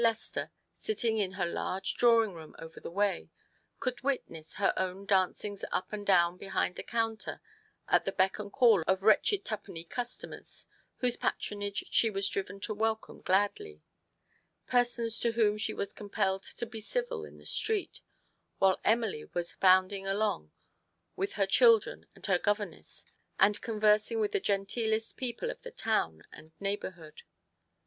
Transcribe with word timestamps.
119 0.03 0.43
Lester, 0.43 0.51
sitting 0.73 1.19
in 1.19 1.33
her 1.33 1.45
large 1.45 1.93
drawing 1.93 2.33
room 2.33 2.55
over 2.57 2.79
the 2.79 2.89
way, 2.89 3.29
could 3.79 4.01
witness 4.01 4.55
her 4.55 4.73
own 4.75 5.05
dancings 5.05 5.63
up 5.71 5.93
and 5.93 6.07
down 6.07 6.37
behind 6.37 6.75
the 6.75 6.81
counter 6.81 7.39
at 7.87 8.03
the 8.03 8.11
beck 8.11 8.39
and 8.39 8.51
call 8.51 8.81
of 8.87 9.03
wretched 9.03 9.45
twopenny 9.45 9.83
customers, 9.83 10.65
whose 11.01 11.17
patronage 11.17 11.83
she 11.91 12.09
was 12.09 12.27
driven 12.27 12.59
to 12.59 12.73
welcome 12.73 13.21
gladly: 13.21 13.83
persons 14.65 15.19
to 15.19 15.33
whom 15.33 15.55
she 15.55 15.71
was 15.71 15.93
compelled 15.93 16.41
to 16.41 16.65
be 16.65 16.79
civil 16.79 17.23
in 17.23 17.37
the 17.37 17.45
street, 17.45 18.01
while 18.57 18.79
Emily 18.83 19.25
was 19.35 19.55
bounding 19.59 20.07
along 20.07 20.51
with 21.15 21.33
her 21.33 21.45
children 21.45 22.07
and 22.15 22.25
her 22.25 22.39
governess, 22.39 23.05
and 23.39 23.61
conversing 23.61 24.19
with 24.19 24.31
the 24.31 24.39
genteelest 24.41 25.15
people 25.15 25.51
of 25.51 25.61
the 25.61 25.69
town 25.69 26.23
and 26.31 26.53
neighbourhood. 26.59 27.21